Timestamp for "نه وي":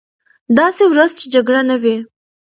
1.69-1.95